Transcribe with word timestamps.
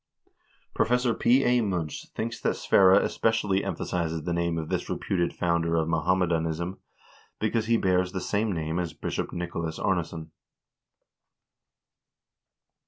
Professor 0.73 1.13
P. 1.13 1.43
A. 1.43 1.61
Munch 1.61 2.07
thinks 2.15 2.41
that 2.41 2.55
Sverre 2.55 2.93
especially 2.95 3.63
emphasizes 3.63 4.23
the 4.23 4.33
name 4.33 4.57
of 4.57 4.67
this 4.69 4.89
reputed 4.89 5.31
founder 5.31 5.75
of 5.75 5.87
Mohammedanism, 5.87 6.79
because 7.39 7.67
he 7.67 7.77
bears 7.77 8.11
the 8.11 8.19
same 8.19 8.51
name 8.51 8.79
as 8.79 8.93
Bishop 8.93 9.31
Nico 9.31 9.61
las 9.63 9.77
Arnesson. 9.77 10.31